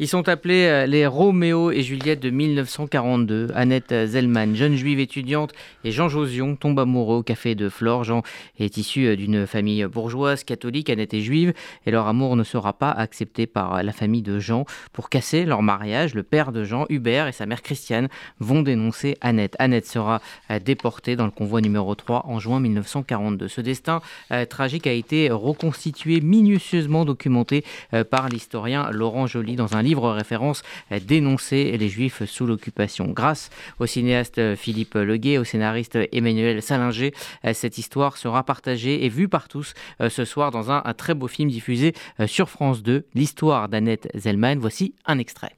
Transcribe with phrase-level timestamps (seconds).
[0.00, 3.48] Ils sont appelés euh, les Roméo et Juliette de 1942.
[3.56, 8.04] Annette Zellman, jeune juive étudiante, et Jean Josion tombent amoureux au café de Flore.
[8.04, 8.22] Jean
[8.60, 11.52] est issu euh, d'une famille bourgeoise catholique, Annette est juive,
[11.84, 14.66] et leur amour ne sera pas accepté par la famille de Jean.
[14.92, 18.06] Pour casser leur mariage, le père de Jean, Hubert, et sa mère Christiane
[18.38, 19.56] vont dénoncer Annette.
[19.58, 20.22] Annette sera
[20.52, 23.48] euh, déportée dans le convoi numéro 3 en juin 1942.
[23.48, 24.00] Ce destin
[24.48, 27.64] tragique a été reconstitué, minutieusement documenté
[28.10, 30.62] par l'historien Laurent Joly dans un livre référence
[31.06, 33.06] dénoncer les juifs sous l'occupation.
[33.08, 37.12] Grâce au cinéaste Philippe Leguet, au scénariste Emmanuel Salinger,
[37.52, 41.28] cette histoire sera partagée et vue par tous euh, ce soir dans un, très beau
[41.28, 44.58] film diffusé euh, sur France 2, l'histoire d'Annette Zellman.
[44.58, 45.56] Voici un extrait.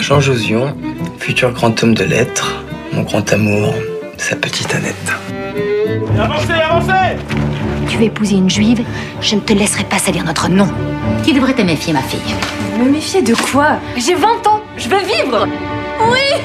[0.00, 0.76] Jean Josion,
[1.18, 3.74] futur grand homme de lettres, mon grand amour,
[4.16, 5.12] sa petite Annette.
[6.18, 7.51] Avancez, avancez
[7.92, 8.82] Tu veux épouser une juive
[9.20, 10.66] Je ne te laisserai pas salir notre nom.
[11.26, 12.34] Tu devrais te méfier, ma fille.
[12.82, 13.80] Me méfier de quoi?
[13.98, 15.46] J'ai 20 ans, je veux vivre
[16.10, 16.40] Oui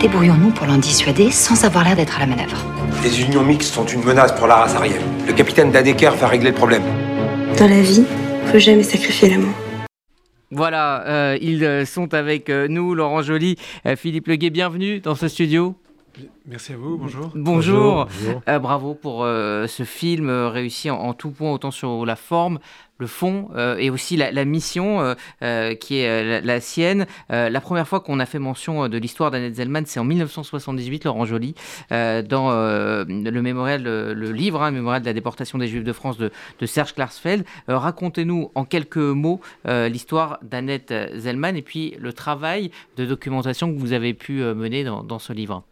[0.00, 2.64] Débrouillons-nous pour l'en dissuader sans avoir l'air d'être à la manœuvre.
[3.02, 5.02] Les unions mixtes sont une menace pour la race aryenne.
[5.26, 6.84] Le capitaine Dadeker va régler le problème.
[7.58, 8.04] Dans la vie,
[8.52, 9.54] faut jamais sacrifier l'amour.
[10.52, 13.56] Voilà, euh, ils euh, sont avec euh, nous, Laurent Joly,
[13.96, 15.74] Philippe Leguet, bienvenue dans ce studio.
[16.46, 17.30] Merci à vous, bonjour.
[17.34, 18.08] Bonjour,
[18.46, 22.58] bravo pour ce film réussi en, tout point, autant sur la forme,
[22.98, 27.06] le fond euh, et aussi la, mission euh, euh, qui est la, sienne.
[27.28, 31.24] la première fois qu'on a fait mention de l'histoire d'Annette Zellman, c'est en 1978, Laurent
[31.24, 31.54] Joly,
[31.90, 36.30] dans le mémorial, le, livre, hein, mémorial de la déportation des Juifs de France de,
[36.66, 37.44] Serge Klarsfeld.
[37.68, 43.92] Racontez-nous en quelques mots l'histoire d'Annette Zellman et puis le travail de documentation que vous
[43.92, 45.62] avez pu mener dans ce livre.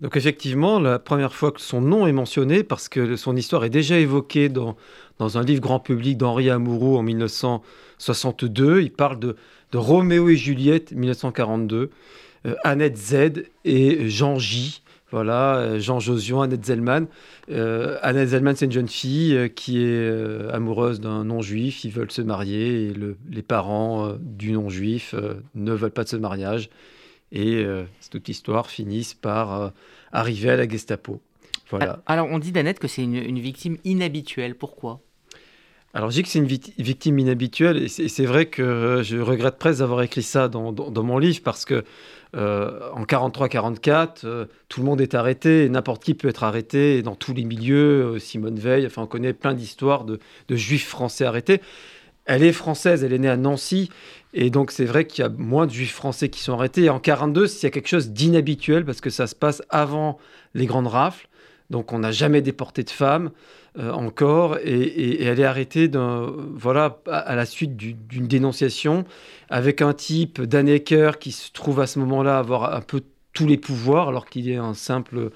[0.00, 3.70] Donc effectivement, la première fois que son nom est mentionné, parce que son histoire est
[3.70, 4.76] déjà évoquée dans,
[5.18, 9.34] un livre grand public d'Henri Amouroux en 1962, il parle de,
[9.72, 11.90] de Roméo et Juliette 1942,
[12.46, 14.82] euh, Annette Z et Jean J.
[15.10, 17.06] Voilà, euh, Jean Josion, Annette Zellman.
[17.50, 21.82] Euh, Annette Zellman, c'est une jeune fille qui est amoureuse d'un non-juif.
[21.82, 22.94] Ils veulent se marier et
[23.32, 25.16] les parents du non-juif
[25.56, 26.70] ne veulent pas de ce mariage
[27.32, 29.68] et euh, toute l'histoire finisse par euh,
[30.12, 31.20] arriver à la Gestapo.
[31.70, 32.02] Voilà.
[32.06, 34.54] Alors on dit d'Annette que c'est une, victime inhabituelle.
[34.54, 35.00] Pourquoi?
[35.94, 39.78] Alors, je dis que c'est une victime inhabituelle, et c'est vrai que je regrette presque
[39.78, 41.82] d'avoir écrit ça dans, mon livre, parce que
[42.36, 47.32] euh, en 43-44, tout le monde est arrêté, n'importe qui peut être arrêté, dans tous
[47.32, 51.62] les milieux, Simone Veil, enfin, on connaît plein d'histoires de, de, juifs français arrêtés.
[52.26, 53.88] Elle est française, elle est née à Nancy,
[54.34, 56.84] et donc, c'est vrai qu'il y a moins de juifs français qui sont arrêtés.
[56.84, 60.18] Et en 42, il y a quelque chose d'inhabituel parce que ça se passe avant
[60.54, 61.28] les grandes rafles.
[61.70, 63.30] Donc, on n'a jamais déporté de femmes
[63.78, 64.58] euh, encore.
[64.62, 65.90] Et, elle est arrêtée
[66.54, 69.04] voilà, à, la suite d'une dénonciation
[69.48, 73.02] avec un type, Dannecker, qui se trouve à ce moment-là avoir un peu
[73.32, 75.30] tous les pouvoirs alors qu'il est un simple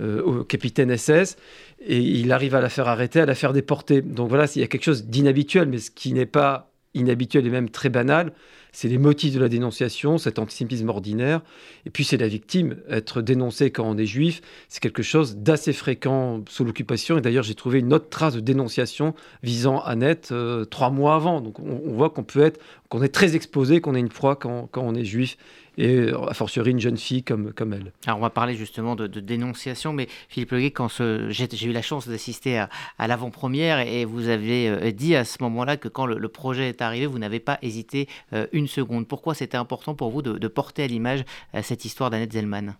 [0.00, 1.36] euh, capitaine SS.
[1.80, 4.00] Et il arrive à la faire arrêter, à la faire déporter.
[4.00, 7.50] Donc voilà, il y a quelque chose d'inhabituel, mais ce qui n'est pas inhabituel et
[7.50, 8.32] même très banal,
[8.72, 11.42] c'est les motifs de la dénonciation, cet antisémitisme ordinaire,
[11.86, 12.76] et puis c'est la victime.
[12.88, 17.42] Être dénoncé quand on est juif, c'est quelque chose d'assez fréquent sous l'occupation, et d'ailleurs
[17.42, 21.40] j'ai trouvé une autre trace de dénonciation visant Annette euh, trois mois avant.
[21.40, 24.68] Donc on, voit qu'on peut être, qu'on est très exposé, qu'on est une proie quand,
[24.70, 25.36] quand on est juif,
[25.80, 27.92] et a fortiori une jeune fille comme, comme elle.
[28.04, 32.06] Alors on va parler justement de, dénonciation, mais Philippe Leguet, quand j'ai eu la chance
[32.06, 36.68] d'assister à, l'avant-première et vous avez euh, dit à ce moment-là que quand le, projet
[36.68, 39.08] est arrivé, vous n'avez pas hésité euh, une seconde.
[39.08, 41.24] Pourquoi c'était important pour vous de, porter à l'image
[41.54, 42.76] euh, cette histoire d'Annette Zellman?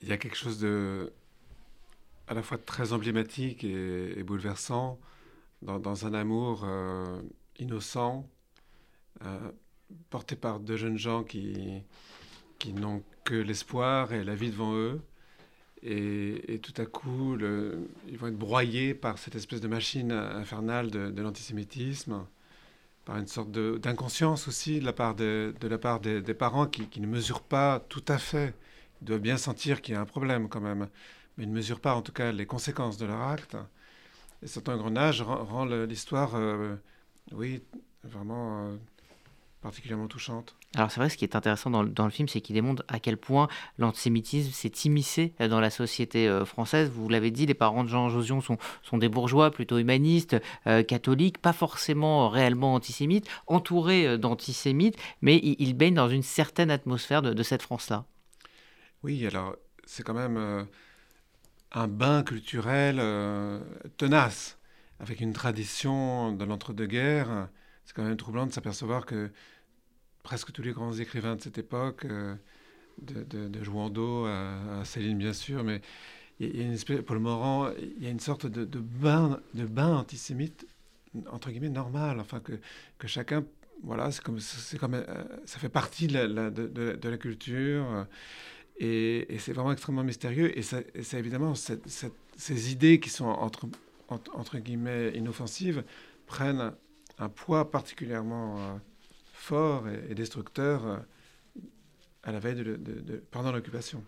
[0.00, 1.12] Il y a quelque chose de
[2.28, 4.98] à la fois très emblématique et, bouleversant
[5.62, 6.66] dans, un amour
[7.58, 8.28] innocent
[10.10, 11.82] portés par deux jeunes gens qui,
[12.58, 15.00] qui n'ont que l'espoir et la vie devant eux.
[15.82, 17.36] Et, tout à coup,
[18.08, 22.26] ils vont être broyés par cette espèce de machine infernale de, l'antisémitisme,
[23.04, 26.88] par une sorte d'inconscience aussi de la part, de, de la part des, parents qui,
[26.88, 28.54] qui, ne mesurent pas tout à fait.
[29.02, 30.88] Ils doivent bien sentir qu'il y a un problème quand même,
[31.36, 33.56] mais ils ne mesurent pas en tout cas les conséquences de leur acte.
[34.42, 36.74] Et cet engrenage rend, rend l'histoire, euh,
[37.32, 37.62] oui,
[38.04, 38.76] vraiment euh,
[39.68, 40.56] particulièrement touchante.
[40.76, 43.18] Alors c'est vrai, ce qui est intéressant dans, le film, c'est qu'il démontre à quel
[43.18, 46.88] point l'antisémitisme s'est immiscé euh, dans la société euh, française.
[46.88, 50.36] Vous l'avez dit, les parents de Jean Josion sont, sont des bourgeois plutôt humanistes,
[50.66, 57.20] euh, catholiques, pas forcément réellement antisémites, entourés d'antisémites, mais ils, baignent dans une certaine atmosphère
[57.20, 58.06] de, cette France-là.
[59.02, 59.54] Oui, alors
[59.84, 60.66] c'est quand même
[61.72, 62.96] un bain culturel
[63.98, 64.58] tenace,
[64.98, 67.48] avec une tradition de l'entre-deux-guerres
[67.88, 69.30] c'est quand même troublant de s'apercevoir que
[70.22, 75.32] presque tous les grands écrivains de cette époque, de, de, de Jouando à, Céline bien
[75.32, 75.80] sûr, mais
[76.40, 79.40] il y a une espèce, Paul Morand, il y a une sorte de, bain,
[79.76, 80.66] antisémite
[81.30, 82.52] entre guillemets normal, enfin que,
[83.06, 83.44] chacun,
[83.82, 84.38] voilà, c'est comme,
[84.78, 85.04] comme,
[85.44, 88.06] ça fait partie de la, culture.
[88.78, 90.56] Et, c'est vraiment extrêmement mystérieux.
[90.56, 93.66] Et c'est évidemment ces idées qui sont entre,
[94.08, 95.82] entre, guillemets inoffensives
[96.26, 96.72] prennent
[97.18, 98.76] un poids particulièrement euh,
[99.38, 100.96] fort et, destructeur euh,
[102.24, 104.02] à la veille de, pendant l'occupation.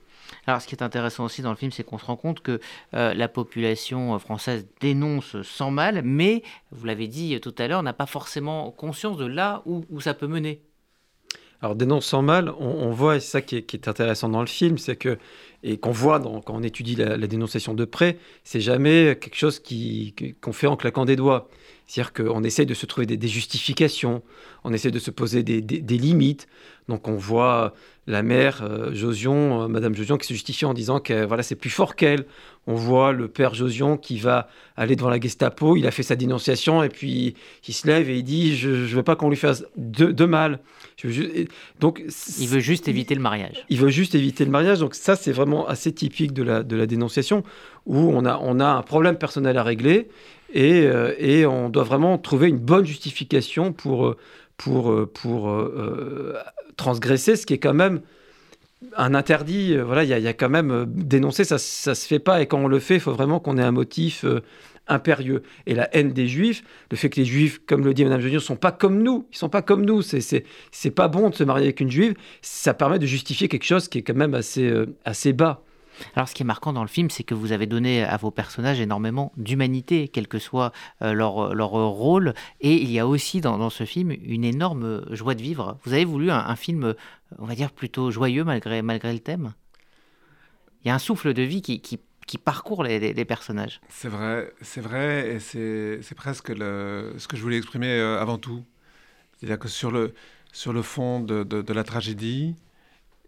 [0.46, 2.60] Alors, ce qui est intéressant aussi dans le film, c'est qu'on se rend compte que
[2.94, 6.42] euh, la population française dénonce sans mal, mais,
[6.72, 10.14] vous l'avez dit tout à l'heure, n'a pas forcément conscience de là où, où ça
[10.14, 10.62] peut mener.
[11.62, 14.40] Alors, dénonce sans mal, on, voit, et c'est ça qui est, qui est, intéressant dans
[14.40, 15.18] le film, c'est que,
[15.62, 19.62] et qu'on voit dans, quand on étudie la, dénonciation de près, c'est jamais quelque chose
[20.40, 21.48] qu'on fait en claquant des doigts.
[21.86, 24.22] C'est-à-dire qu'on essaie de se trouver des, justifications,
[24.62, 26.46] on essaie de se poser des, limites.
[26.88, 27.74] Donc on voit
[28.06, 31.56] la mère euh, Josion, euh, Madame Josion, qui se justifie en disant que voilà, c'est
[31.56, 32.26] plus fort qu'elle.
[32.66, 36.16] On voit le père Josion qui va aller devant la Gestapo, il a fait sa
[36.16, 37.34] dénonciation et puis
[37.66, 40.60] il se lève et il dit Je ne veux pas qu'on lui fasse de, mal.
[41.80, 42.02] Donc,
[42.38, 43.64] il veut juste éviter le mariage.
[43.68, 44.78] Il veut juste éviter le mariage.
[44.78, 47.42] Donc ça, c'est vraiment assez typique de la, dénonciation,
[47.86, 50.08] où on a, un problème personnel à régler
[50.52, 56.34] et, euh, et, on doit vraiment trouver une bonne justification pour, euh, euh,
[56.76, 58.00] transgresser ce qui est quand même
[58.96, 59.76] un interdit.
[59.76, 62.42] Voilà, il y, y, a quand même dénoncer, ça ne se fait pas.
[62.42, 64.24] Et quand on le fait, il faut vraiment qu'on ait un motif
[64.90, 65.42] impérieux.
[65.66, 68.38] Et la haine des juifs, le fait que les juifs, comme le dit Mme ne
[68.38, 69.26] sont pas comme nous.
[69.32, 70.02] Ils sont pas comme nous.
[70.02, 72.14] C'est pas bon de se marier avec une juive.
[72.42, 74.72] Ça permet de justifier quelque chose qui est quand même assez,
[75.04, 75.62] assez bas.
[76.14, 78.30] Alors ce qui est marquant dans le film, c'est que vous avez donné à vos
[78.30, 80.72] personnages énormément d'humanité, quel que soit
[81.02, 82.34] euh, leur, leur, rôle.
[82.60, 85.78] Et il y a aussi dans, ce film une énorme joie de vivre.
[85.84, 86.94] Vous avez voulu un, film,
[87.38, 89.54] on va dire, plutôt joyeux malgré, malgré le thème?
[90.82, 91.98] Il y a un souffle de vie qui, qui,
[92.38, 93.80] parcourt les, personnages.
[93.88, 98.38] C'est vrai, c'est vrai, et c'est presque le, ce que je voulais exprimer euh, avant
[98.38, 98.64] tout.
[99.38, 100.14] C'est-à-dire que sur le,
[100.52, 102.54] sur le fond de, de, la tragédie,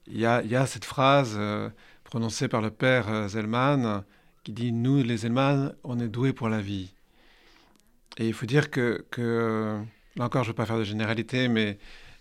[0.07, 1.35] il y a, y a, cette phrase...
[1.37, 1.69] Euh,
[2.13, 4.05] prononcé par le père euh, Zellman,
[4.45, 6.93] qui dit Nous, les Zellman, on est doués pour la vie.
[8.19, 9.81] Et il faut dire que, que
[10.17, 11.79] là encore, je ne veux pas faire de généralité, mais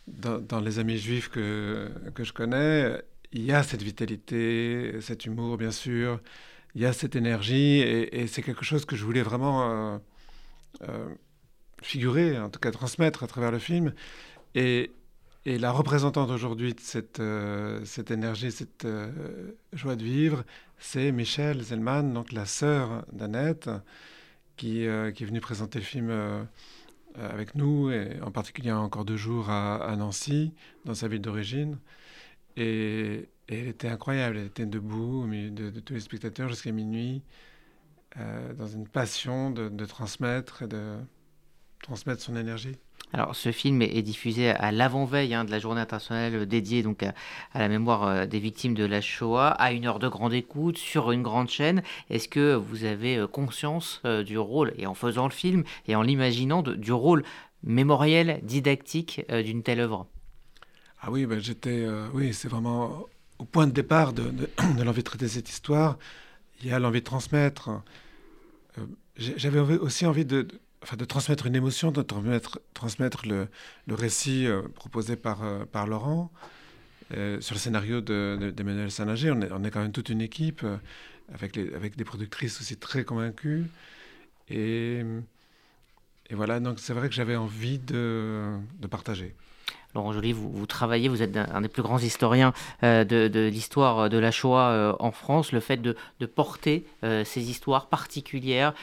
[0.07, 3.01] dans, les amis juifs que, que je connais,
[3.33, 6.21] il y a cette vitalité, cet humour, bien sûr,
[6.75, 9.97] il y a cette énergie, et, c'est quelque chose que je voulais vraiment euh,
[10.83, 11.09] euh,
[11.81, 13.93] figurer, en tout cas transmettre à travers le film.
[14.55, 14.91] Et,
[15.43, 18.87] la représentante aujourd'hui de cette, euh, énergie, cette
[19.73, 20.43] joie de vivre,
[20.77, 23.69] c'est Michelle Zellman, donc la sœur d'Annette,
[24.55, 26.47] qui, est venue présenter le film
[27.15, 30.53] avec nous, et en particulier encore deux jours à, Nancy,
[30.85, 31.79] dans sa ville d'origine.
[33.59, 37.21] Elle était incroyable, elle était debout au milieu de, tous les spectateurs jusqu'à minuit,
[38.57, 40.97] dans une passion de, de transmettre et de
[41.81, 42.77] transmettre son énergie.
[43.13, 47.13] Alors, ce film est diffusé à l'avant-veille hein, de la journée internationale dédiée donc à,
[47.55, 51.11] la mémoire euh, des victimes de la Shoah, à une heure de grande écoute, sur
[51.11, 51.83] une grande chaîne.
[52.09, 55.95] Est-ce que vous avez euh, conscience euh, du rôle, et en faisant le film, et
[55.95, 57.23] en l'imaginant, du rôle
[57.63, 60.07] mémoriel, didactique d'une telle œuvre?
[61.01, 63.05] Ah oui, ben j'étais, oui, c'est vraiment
[63.41, 64.47] au point de départ de,
[64.83, 65.97] l'envie de traiter cette histoire.
[66.61, 67.81] Il y a l'envie de transmettre.
[69.17, 70.47] J'avais aussi envie de
[70.83, 73.47] enfin, de transmettre une émotion, de transmettre, le,
[73.89, 76.31] récit euh, proposé par, euh, par Laurent.
[77.17, 80.65] Euh, sur le scénario d'Emmanuel de, Saint-Lager, on on est, quand même toute une équipe
[81.33, 83.65] avec, les, avec des productrices aussi très convaincues.
[84.49, 85.01] Et,
[86.29, 89.35] et voilà, donc c'est vrai que j'avais envie de, de partager.
[89.93, 94.17] Laurent Joly, vous, travaillez, vous êtes un, des plus grands historiens euh, de, l'histoire de
[94.17, 95.51] la Shoah euh, en France.
[95.51, 95.95] Le fait de,
[96.33, 98.73] porter euh, ces histoires particulières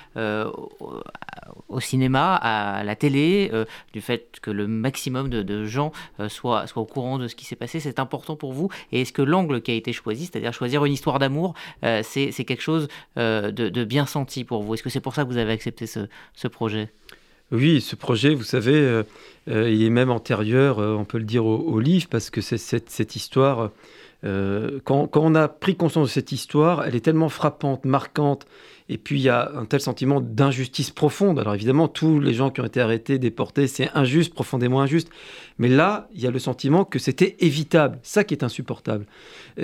[1.68, 3.50] au, cinéma, à la télé,
[3.92, 5.92] du fait que le maximum de, gens
[6.28, 8.68] soient, au courant de ce qui s'est passé, c'est important pour vous.
[8.92, 12.62] Et est-ce que l'angle qui a été choisi, c'est-à-dire choisir une histoire d'amour, c'est quelque
[12.62, 14.74] chose de, bien senti pour vous?
[14.74, 16.90] Est-ce que c'est pour ça que vous avez accepté ce projet?
[17.50, 19.02] Oui, ce projet, vous savez, euh,
[19.48, 22.58] euh, il est même antérieur, euh, on peut le dire, au, livre, parce que c'est
[22.58, 23.70] cette, histoire,
[24.22, 28.46] quand, on a pris conscience de cette histoire, elle est tellement frappante, marquante,
[28.88, 31.38] et puis il y a un tel sentiment d'injustice profonde.
[31.38, 35.10] Alors évidemment, tous les gens qui ont été arrêtés, déportés, c'est injuste, profondément injuste.
[35.58, 37.98] Mais là, il y a le sentiment que c'était évitable.
[38.02, 39.04] Ça qui est insupportable.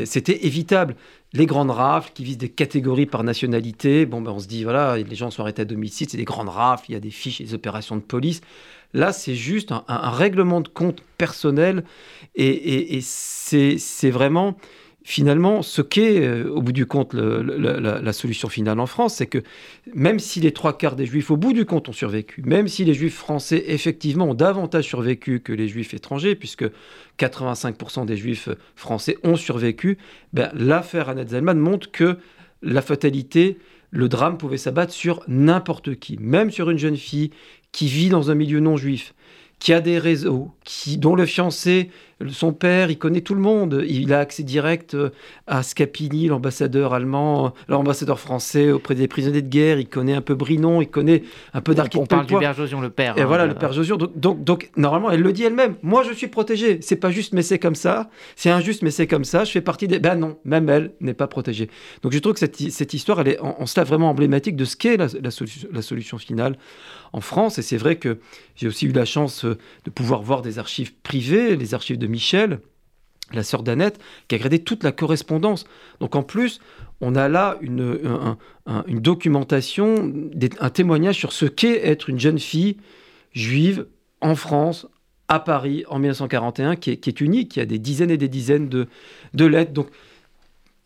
[0.04, 0.94] C'était évitable.
[1.32, 4.04] Les grandes rafles qui visent des catégories par nationalité.
[4.06, 6.50] Bon, ben on se dit, voilà, les gens sont arrêtés à domicile, c'est des grandes
[6.50, 8.42] rafles, il y a des fiches, des opérations de police.
[8.94, 11.84] Là, c'est juste un, règlement de compte personnel
[12.36, 14.56] et, c'est vraiment
[15.06, 19.42] finalement, ce qu'est, euh, au bout du compte, la, solution finale en France, c'est que
[19.94, 22.86] même si les trois quarts des juifs, au bout du compte, ont survécu, même si
[22.86, 26.64] les juifs français, effectivement, ont davantage survécu que les juifs étrangers, puisque
[27.18, 29.98] 85% des juifs français ont survécu,
[30.32, 32.16] ben, l'affaire Annette Zellman montre que
[32.62, 33.58] la fatalité,
[33.90, 37.30] le drame pouvait s'abattre sur n'importe qui, même sur une jeune fille
[37.75, 39.14] qui vit dans un milieu non juif,
[39.59, 41.90] qui a des réseaux, qui, dont le fiancé,
[42.31, 43.85] son père, il connaît tout le monde.
[43.87, 45.11] Il a accès direct euh,
[45.47, 49.78] à Scapini, l'ambassadeur allemand, l'ambassadeur français auprès des prisonniers de guerre.
[49.78, 52.81] Il connaît un peu Brinon, il connaît un peu d'Arquette On parle du père Josion,
[52.81, 53.16] le père.
[53.19, 53.97] Et hein, voilà, le père Josion.
[53.97, 55.76] Donc, donc, donc, normalement, elle le dit elle-même.
[55.83, 56.78] Moi, je suis protégée.
[56.83, 58.11] C'est pas juste, mais c'est comme ça.
[58.37, 59.45] C'est injuste, mais c'est comme ça.
[59.45, 59.99] Je fais partie des.
[59.99, 61.69] Ben non, même elle n'est pas protégée.
[62.02, 64.64] Donc, je trouve que cette, cette histoire, elle est en, en cela vraiment emblématique de
[64.64, 66.57] ce qu'est la, la, solution, la solution finale
[67.12, 67.59] en France.
[67.59, 68.19] Et c'est vrai que
[68.57, 72.61] j'ai aussi eu la chance de pouvoir voir des archives privées, les archives de Michel,
[73.33, 75.64] la sœur d'Annette, qui a gradé toute la correspondance.
[76.00, 76.61] Donc en plus,
[77.00, 80.12] on a là une, un, un, une documentation,
[80.61, 82.76] un témoignage sur ce qu'est être une jeune fille
[83.33, 83.87] juive
[84.21, 84.87] en France,
[85.28, 88.87] à Paris, en 1941, qui est, unique, qui a des dizaines et des dizaines de,
[89.44, 89.73] lettres.
[89.73, 89.88] Donc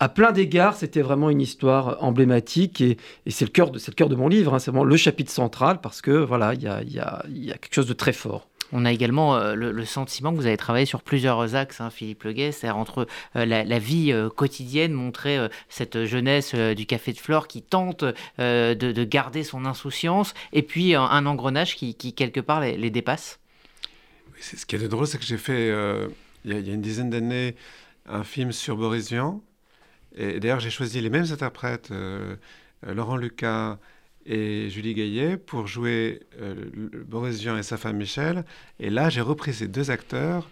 [0.00, 4.08] à plein d'égards, c'était vraiment une histoire emblématique et, c'est le cœur de, le cœur
[4.08, 4.54] de mon livre.
[4.54, 7.50] Hein, c'est vraiment le chapitre central parce que voilà, il y a, y, a, y
[7.50, 8.48] a quelque chose de très fort.
[8.72, 12.24] On a également euh, le, sentiment que vous avez travaillé sur plusieurs axes, hein, Philippe
[12.24, 13.06] Leguet, c'est-à-dire entre
[13.36, 18.04] euh, la, la, vie euh, quotidienne, montrer cette jeunesse du Café de Flore qui tente
[18.04, 23.38] de, de, garder son insouciance, et puis un, engrenage qui, quelque part, les, dépasse.
[24.40, 25.68] Ce qui est drôle, c'est que j'ai fait,
[26.44, 27.56] il y, y, a une dizaine d'années,
[28.06, 29.40] un film sur Boris Vian,
[30.16, 31.90] et d'ailleurs j'ai choisi les mêmes interprètes,
[32.86, 33.78] Laurent Lucas,
[34.28, 36.54] et Julie Gaillet pour jouer euh,
[37.06, 38.44] Boris Vian et sa femme Michel.
[38.78, 40.50] Et là, j'ai repris ces deux acteurs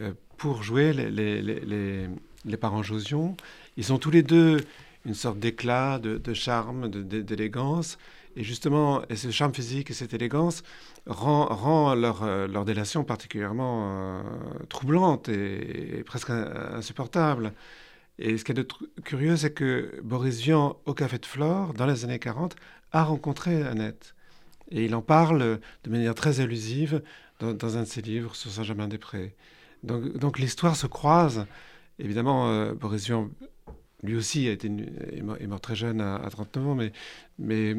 [0.00, 2.08] euh, pour jouer les, les,
[2.44, 3.36] les, parents Josion.
[3.76, 4.56] Ils ont tous les deux
[5.04, 7.98] une sorte d'éclat, de, charme, d'élégance.
[8.36, 10.62] Et justement, ce charme physique et cette élégance
[11.06, 14.22] rend, rend leur, euh, leur délation particulièrement
[14.70, 17.52] troublante et, et presque insupportable.
[18.18, 18.66] Et ce qui est de
[19.02, 22.54] curieux, c'est que Boris Vian, au Café de Flore, dans les années 40,
[22.92, 24.14] a rencontré Annette.
[24.70, 27.02] Et il en parle de manière très allusive
[27.40, 29.34] dans, un de ses livres sur Saint-Germain-des-Prés.
[29.82, 31.46] Donc, donc l'histoire se croise.
[31.98, 33.30] Évidemment, euh, Boris Vian,
[34.02, 36.92] lui aussi, a été, est, mort, très jeune, à, à 39 ans, mais,
[37.38, 37.76] mais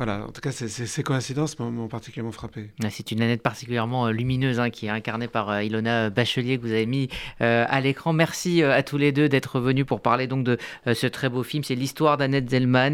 [0.00, 2.70] voilà, en tout cas, ces coïncidences m'ont particulièrement frappé.
[2.88, 6.62] C'est une Annette particulièrement euh, lumineuse hein, qui est incarnée par euh, Ilona Bachelier que
[6.62, 7.10] vous avez mis
[7.42, 8.14] euh, à l'écran.
[8.14, 11.64] Merci à tous les deux d'être venus pour parler donc de ce très beau film.
[11.64, 12.88] C'est l'histoire d'Annette Zellman.